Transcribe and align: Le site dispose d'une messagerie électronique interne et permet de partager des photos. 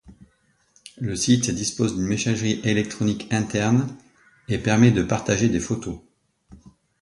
Le 0.97 1.15
site 1.15 1.51
dispose 1.51 1.93
d'une 1.95 2.07
messagerie 2.07 2.59
électronique 2.63 3.31
interne 3.31 3.85
et 4.47 4.57
permet 4.57 4.89
de 4.89 5.03
partager 5.03 5.47
des 5.47 5.59
photos. 5.59 5.99